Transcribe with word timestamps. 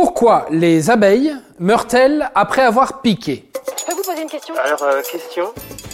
Pourquoi 0.00 0.46
les 0.52 0.90
abeilles 0.90 1.34
meurent-elles 1.58 2.30
après 2.36 2.62
avoir 2.62 3.00
piqué 3.00 3.50
Je 3.76 3.84
peux 3.84 3.94
vous 3.94 4.04
poser 4.04 4.22
une 4.22 4.28
question 4.28 4.54
Alors, 4.54 4.80
euh, 4.84 5.02
question 5.02 5.46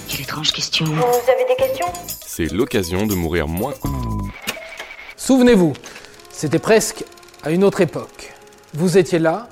Quelle 0.06 0.20
étrange 0.20 0.52
question. 0.52 0.84
Vous 0.84 1.30
avez 1.30 1.46
des 1.48 1.56
questions 1.56 1.86
C'est 2.26 2.52
l'occasion 2.52 3.06
de 3.06 3.14
mourir 3.14 3.48
moins. 3.48 3.72
Souvenez-vous, 5.16 5.72
c'était 6.28 6.58
presque 6.58 7.02
à 7.44 7.50
une 7.50 7.64
autre 7.64 7.80
époque. 7.80 8.34
Vous 8.74 8.98
étiez 8.98 9.18
là, 9.18 9.48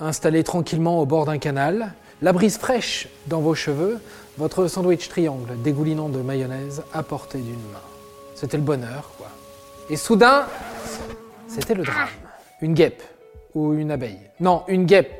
installé 0.00 0.42
tranquillement 0.42 0.98
au 0.98 1.04
bord 1.04 1.26
d'un 1.26 1.36
canal, 1.36 1.92
la 2.22 2.32
brise 2.32 2.56
fraîche 2.56 3.08
dans 3.26 3.42
vos 3.42 3.54
cheveux, 3.54 4.00
votre 4.38 4.68
sandwich 4.68 5.10
triangle 5.10 5.60
dégoulinant 5.62 6.08
de 6.08 6.20
mayonnaise 6.22 6.82
à 6.94 7.02
portée 7.02 7.40
d'une 7.40 7.70
main. 7.70 7.82
C'était 8.36 8.56
le 8.56 8.62
bonheur, 8.62 9.10
quoi. 9.18 9.28
Et 9.90 9.98
soudain, 9.98 10.46
c'était 11.46 11.74
le 11.74 11.82
drame. 11.82 12.08
Une 12.62 12.72
guêpe 12.72 13.02
ou 13.54 13.74
une 13.74 13.90
abeille. 13.90 14.18
Non, 14.40 14.62
une 14.68 14.86
guêpe. 14.86 15.12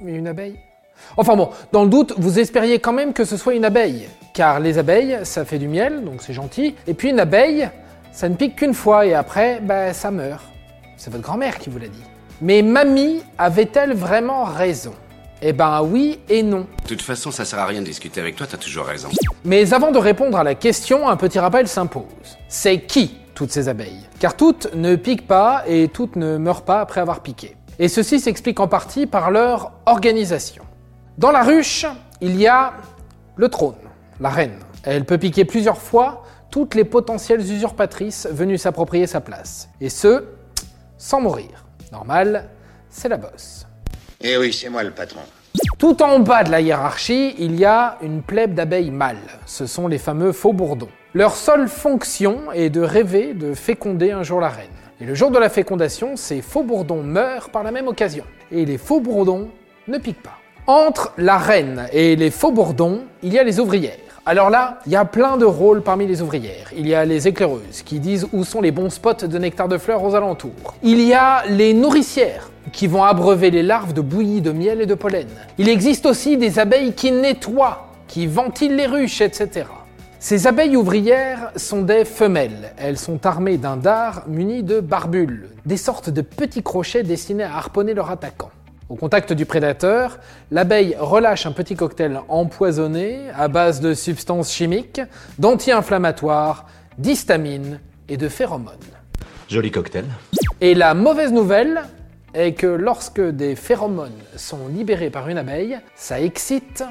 Mais 0.00 0.14
une 0.14 0.28
abeille? 0.28 0.58
Enfin 1.16 1.36
bon, 1.36 1.50
dans 1.72 1.84
le 1.84 1.90
doute, 1.90 2.14
vous 2.16 2.38
espériez 2.38 2.78
quand 2.78 2.92
même 2.92 3.12
que 3.12 3.24
ce 3.24 3.36
soit 3.36 3.54
une 3.54 3.64
abeille. 3.64 4.08
Car 4.34 4.60
les 4.60 4.78
abeilles, 4.78 5.18
ça 5.22 5.44
fait 5.44 5.58
du 5.58 5.68
miel, 5.68 6.04
donc 6.04 6.22
c'est 6.22 6.32
gentil. 6.32 6.74
Et 6.86 6.94
puis 6.94 7.10
une 7.10 7.20
abeille, 7.20 7.68
ça 8.12 8.28
ne 8.28 8.34
pique 8.34 8.56
qu'une 8.56 8.74
fois 8.74 9.06
et 9.06 9.14
après, 9.14 9.60
bah, 9.60 9.92
ça 9.92 10.10
meurt. 10.10 10.44
C'est 10.96 11.10
votre 11.10 11.22
grand-mère 11.22 11.58
qui 11.58 11.70
vous 11.70 11.78
l'a 11.78 11.88
dit. 11.88 12.02
Mais 12.40 12.62
mamie 12.62 13.22
avait-elle 13.36 13.94
vraiment 13.94 14.44
raison? 14.44 14.94
Eh 15.40 15.52
ben 15.52 15.82
oui 15.82 16.18
et 16.28 16.42
non. 16.42 16.66
De 16.82 16.88
toute 16.88 17.02
façon, 17.02 17.30
ça 17.30 17.44
sert 17.44 17.60
à 17.60 17.66
rien 17.66 17.80
de 17.80 17.86
discuter 17.86 18.20
avec 18.20 18.34
toi, 18.34 18.46
t'as 18.50 18.56
toujours 18.56 18.86
raison. 18.86 19.08
Mais 19.44 19.72
avant 19.72 19.92
de 19.92 19.98
répondre 19.98 20.36
à 20.36 20.42
la 20.42 20.56
question, 20.56 21.08
un 21.08 21.16
petit 21.16 21.38
rappel 21.38 21.68
s'impose. 21.68 22.04
C'est 22.48 22.80
qui 22.80 23.16
toutes 23.36 23.52
ces 23.52 23.68
abeilles? 23.68 24.08
Car 24.18 24.36
toutes 24.36 24.74
ne 24.74 24.96
piquent 24.96 25.28
pas 25.28 25.62
et 25.68 25.86
toutes 25.88 26.16
ne 26.16 26.38
meurent 26.38 26.64
pas 26.64 26.80
après 26.80 27.00
avoir 27.00 27.20
piqué. 27.20 27.54
Et 27.78 27.88
ceci 27.88 28.18
s'explique 28.18 28.58
en 28.58 28.66
partie 28.66 29.06
par 29.06 29.30
leur 29.30 29.72
organisation. 29.86 30.64
Dans 31.16 31.30
la 31.30 31.42
ruche, 31.42 31.86
il 32.20 32.36
y 32.36 32.48
a 32.48 32.74
le 33.36 33.48
trône, 33.48 33.76
la 34.20 34.30
reine. 34.30 34.58
Elle 34.82 35.04
peut 35.04 35.18
piquer 35.18 35.44
plusieurs 35.44 35.78
fois 35.78 36.24
toutes 36.50 36.74
les 36.74 36.84
potentielles 36.84 37.40
usurpatrices 37.40 38.26
venues 38.30 38.58
s'approprier 38.58 39.06
sa 39.06 39.20
place. 39.20 39.68
Et 39.80 39.90
ce, 39.90 40.24
sans 40.96 41.20
mourir. 41.20 41.66
Normal, 41.92 42.48
c'est 42.90 43.08
la 43.08 43.16
bosse. 43.16 43.66
Eh 44.20 44.36
oui, 44.36 44.52
c'est 44.52 44.68
moi 44.68 44.82
le 44.82 44.90
patron. 44.90 45.20
Tout 45.78 46.02
en 46.02 46.18
bas 46.18 46.42
de 46.42 46.50
la 46.50 46.60
hiérarchie, 46.60 47.36
il 47.38 47.54
y 47.56 47.64
a 47.64 47.98
une 48.02 48.22
plèbe 48.22 48.54
d'abeilles 48.54 48.90
mâles. 48.90 49.16
Ce 49.46 49.66
sont 49.66 49.86
les 49.86 49.98
fameux 49.98 50.32
faux 50.32 50.52
bourdons. 50.52 50.88
Leur 51.14 51.36
seule 51.36 51.68
fonction 51.68 52.50
est 52.52 52.70
de 52.70 52.80
rêver 52.80 53.34
de 53.34 53.54
féconder 53.54 54.10
un 54.10 54.24
jour 54.24 54.40
la 54.40 54.48
reine. 54.48 54.68
Et 55.00 55.04
le 55.04 55.14
jour 55.14 55.30
de 55.30 55.38
la 55.38 55.48
fécondation, 55.48 56.16
ces 56.16 56.42
faux 56.42 56.64
bourdons 56.64 57.04
meurent 57.04 57.50
par 57.50 57.62
la 57.62 57.70
même 57.70 57.86
occasion. 57.86 58.24
Et 58.50 58.64
les 58.64 58.78
faux 58.78 58.98
bourdons 58.98 59.48
ne 59.86 59.96
piquent 59.98 60.24
pas. 60.24 60.38
Entre 60.66 61.12
la 61.16 61.38
reine 61.38 61.86
et 61.92 62.16
les 62.16 62.32
faux 62.32 62.50
bourdons, 62.50 63.02
il 63.22 63.32
y 63.32 63.38
a 63.38 63.44
les 63.44 63.60
ouvrières. 63.60 63.94
Alors 64.26 64.50
là, 64.50 64.80
il 64.86 64.92
y 64.92 64.96
a 64.96 65.04
plein 65.04 65.36
de 65.36 65.44
rôles 65.44 65.82
parmi 65.82 66.06
les 66.08 66.20
ouvrières. 66.20 66.72
Il 66.76 66.88
y 66.88 66.96
a 66.96 67.04
les 67.04 67.28
éclaireuses 67.28 67.82
qui 67.84 68.00
disent 68.00 68.26
où 68.32 68.42
sont 68.42 68.60
les 68.60 68.72
bons 68.72 68.90
spots 68.90 69.26
de 69.26 69.38
nectar 69.38 69.68
de 69.68 69.78
fleurs 69.78 70.02
aux 70.02 70.16
alentours. 70.16 70.74
Il 70.82 71.00
y 71.00 71.14
a 71.14 71.44
les 71.46 71.74
nourricières 71.74 72.50
qui 72.72 72.88
vont 72.88 73.04
abreuver 73.04 73.52
les 73.52 73.62
larves 73.62 73.92
de 73.92 74.00
bouillie 74.00 74.40
de 74.40 74.50
miel 74.50 74.80
et 74.80 74.86
de 74.86 74.94
pollen. 74.94 75.28
Il 75.58 75.68
existe 75.68 76.06
aussi 76.06 76.36
des 76.36 76.58
abeilles 76.58 76.92
qui 76.92 77.12
nettoient, 77.12 77.88
qui 78.08 78.26
ventilent 78.26 78.74
les 78.74 78.86
ruches, 78.86 79.20
etc. 79.20 79.64
Ces 80.20 80.48
abeilles 80.48 80.76
ouvrières 80.76 81.52
sont 81.54 81.82
des 81.82 82.04
femelles. 82.04 82.72
Elles 82.76 82.98
sont 82.98 83.24
armées 83.24 83.56
d'un 83.56 83.76
dard 83.76 84.24
muni 84.26 84.64
de 84.64 84.80
barbules, 84.80 85.48
des 85.64 85.76
sortes 85.76 86.10
de 86.10 86.22
petits 86.22 86.64
crochets 86.64 87.04
destinés 87.04 87.44
à 87.44 87.56
harponner 87.56 87.94
leur 87.94 88.10
attaquant. 88.10 88.50
Au 88.88 88.96
contact 88.96 89.32
du 89.32 89.46
prédateur, 89.46 90.18
l'abeille 90.50 90.96
relâche 90.98 91.46
un 91.46 91.52
petit 91.52 91.76
cocktail 91.76 92.20
empoisonné 92.28 93.30
à 93.36 93.46
base 93.46 93.80
de 93.80 93.94
substances 93.94 94.52
chimiques, 94.52 95.00
d'anti-inflammatoires, 95.38 96.66
d'histamine 96.98 97.78
et 98.08 98.16
de 98.16 98.28
phéromones. 98.28 98.74
Joli 99.48 99.70
cocktail. 99.70 100.06
Et 100.60 100.74
la 100.74 100.94
mauvaise 100.94 101.32
nouvelle 101.32 101.82
est 102.34 102.54
que 102.54 102.66
lorsque 102.66 103.20
des 103.20 103.54
phéromones 103.54 104.10
sont 104.34 104.66
libérés 104.66 105.10
par 105.10 105.28
une 105.28 105.38
abeille, 105.38 105.78
ça 105.94 106.20
excite 106.20 106.82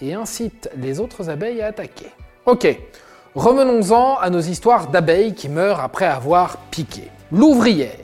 et 0.00 0.14
incite 0.14 0.68
les 0.76 0.98
autres 0.98 1.30
abeilles 1.30 1.62
à 1.62 1.66
attaquer. 1.66 2.08
Ok, 2.46 2.78
revenons-en 3.34 4.16
à 4.16 4.30
nos 4.30 4.40
histoires 4.40 4.88
d'abeilles 4.88 5.34
qui 5.34 5.48
meurent 5.48 5.80
après 5.80 6.06
avoir 6.06 6.58
piqué. 6.70 7.10
L'ouvrière 7.32 7.96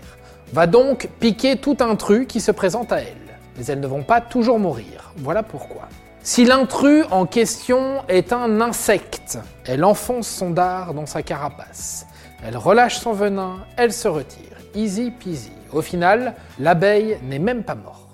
va 0.52 0.66
donc 0.66 1.08
piquer 1.20 1.56
tout 1.56 1.76
intrus 1.80 2.26
qui 2.26 2.40
se 2.40 2.50
présente 2.50 2.92
à 2.92 3.00
elle 3.00 3.30
mais 3.60 3.66
elles 3.66 3.80
ne 3.80 3.86
vont 3.86 4.02
pas 4.02 4.22
toujours 4.22 4.58
mourir. 4.58 5.12
Voilà 5.18 5.42
pourquoi. 5.42 5.82
Si 6.22 6.46
l'intrus 6.46 7.04
en 7.10 7.26
question 7.26 8.02
est 8.08 8.32
un 8.32 8.60
insecte, 8.60 9.38
elle 9.66 9.84
enfonce 9.84 10.28
son 10.28 10.50
dard 10.50 10.94
dans 10.94 11.04
sa 11.04 11.22
carapace. 11.22 12.06
Elle 12.42 12.56
relâche 12.56 12.98
son 12.98 13.12
venin, 13.12 13.58
elle 13.76 13.92
se 13.92 14.08
retire. 14.08 14.56
Easy 14.74 15.10
peasy. 15.10 15.52
Au 15.72 15.82
final, 15.82 16.34
l'abeille 16.58 17.18
n'est 17.22 17.38
même 17.38 17.64
pas 17.64 17.74
morte. 17.74 18.08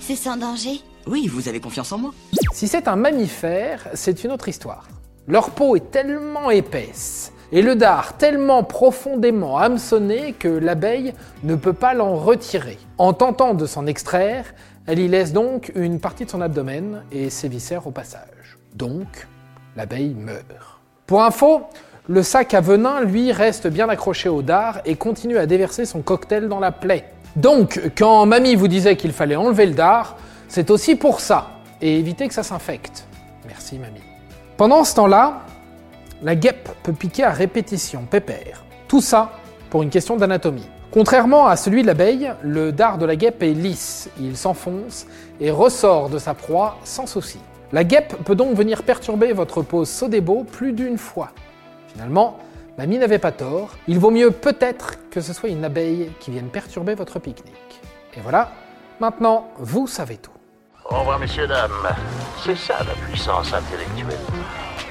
C'est 0.00 0.16
sans 0.16 0.36
danger? 0.36 0.82
Oui, 1.06 1.28
vous 1.28 1.48
avez 1.48 1.60
confiance 1.60 1.92
en 1.92 1.98
moi. 1.98 2.10
Si 2.52 2.68
c'est 2.68 2.88
un 2.88 2.96
mammifère, 2.96 3.88
c'est 3.94 4.22
une 4.22 4.32
autre 4.32 4.48
histoire. 4.48 4.86
Leur 5.30 5.50
peau 5.50 5.76
est 5.76 5.92
tellement 5.92 6.50
épaisse 6.50 7.32
et 7.52 7.62
le 7.62 7.76
dard 7.76 8.16
tellement 8.16 8.64
profondément 8.64 9.58
hameçonné 9.58 10.32
que 10.32 10.48
l'abeille 10.48 11.14
ne 11.44 11.54
peut 11.54 11.72
pas 11.72 11.94
l'en 11.94 12.16
retirer. 12.16 12.78
En 12.98 13.12
tentant 13.12 13.54
de 13.54 13.64
s'en 13.64 13.86
extraire, 13.86 14.46
elle 14.88 14.98
y 14.98 15.06
laisse 15.06 15.32
donc 15.32 15.70
une 15.76 16.00
partie 16.00 16.24
de 16.24 16.30
son 16.30 16.40
abdomen 16.40 17.04
et 17.12 17.30
ses 17.30 17.46
viscères 17.46 17.86
au 17.86 17.92
passage. 17.92 18.58
Donc, 18.74 19.28
l'abeille 19.76 20.14
meurt. 20.14 20.80
Pour 21.06 21.22
info, 21.22 21.62
le 22.08 22.24
sac 22.24 22.52
à 22.52 22.60
venin, 22.60 23.02
lui, 23.02 23.30
reste 23.30 23.68
bien 23.68 23.88
accroché 23.88 24.28
au 24.28 24.42
dard 24.42 24.80
et 24.84 24.96
continue 24.96 25.38
à 25.38 25.46
déverser 25.46 25.84
son 25.84 26.02
cocktail 26.02 26.48
dans 26.48 26.58
la 26.58 26.72
plaie. 26.72 27.04
Donc, 27.36 27.80
quand 27.96 28.26
mamie 28.26 28.56
vous 28.56 28.66
disait 28.66 28.96
qu'il 28.96 29.12
fallait 29.12 29.36
enlever 29.36 29.66
le 29.66 29.74
dard, 29.74 30.16
c'est 30.48 30.72
aussi 30.72 30.96
pour 30.96 31.20
ça, 31.20 31.50
et 31.80 32.00
éviter 32.00 32.26
que 32.26 32.34
ça 32.34 32.42
s'infecte. 32.42 33.06
Merci 33.46 33.78
mamie. 33.78 34.09
Pendant 34.60 34.84
ce 34.84 34.94
temps-là, 34.96 35.40
la 36.22 36.36
guêpe 36.36 36.68
peut 36.82 36.92
piquer 36.92 37.24
à 37.24 37.30
répétition, 37.30 38.02
pépère. 38.02 38.62
Tout 38.88 39.00
ça 39.00 39.30
pour 39.70 39.82
une 39.82 39.88
question 39.88 40.16
d'anatomie. 40.16 40.68
Contrairement 40.90 41.46
à 41.46 41.56
celui 41.56 41.80
de 41.80 41.86
l'abeille, 41.86 42.30
le 42.42 42.70
dard 42.70 42.98
de 42.98 43.06
la 43.06 43.16
guêpe 43.16 43.42
est 43.42 43.54
lisse, 43.54 44.10
il 44.20 44.36
s'enfonce 44.36 45.06
et 45.40 45.50
ressort 45.50 46.10
de 46.10 46.18
sa 46.18 46.34
proie 46.34 46.76
sans 46.84 47.06
souci. 47.06 47.38
La 47.72 47.84
guêpe 47.84 48.14
peut 48.22 48.34
donc 48.34 48.54
venir 48.54 48.82
perturber 48.82 49.32
votre 49.32 49.62
pose 49.62 49.88
Sodebo 49.88 50.44
plus 50.44 50.74
d'une 50.74 50.98
fois. 50.98 51.30
Finalement, 51.94 52.36
mamie 52.76 52.98
n'avait 52.98 53.18
pas 53.18 53.32
tort, 53.32 53.70
il 53.88 53.98
vaut 53.98 54.10
mieux 54.10 54.30
peut-être 54.30 55.08
que 55.08 55.22
ce 55.22 55.32
soit 55.32 55.48
une 55.48 55.64
abeille 55.64 56.12
qui 56.20 56.32
vienne 56.32 56.50
perturber 56.50 56.94
votre 56.94 57.18
pique-nique. 57.18 57.80
Et 58.14 58.20
voilà, 58.20 58.50
maintenant 59.00 59.48
vous 59.56 59.86
savez 59.86 60.18
tout. 60.18 60.32
Au 60.90 60.98
revoir, 60.98 61.18
messieurs, 61.18 61.46
dames. 61.46 61.70
C'est 62.44 62.56
ça 62.56 62.78
la 62.80 62.94
puissance 63.06 63.52
intellectuelle. 63.54 64.18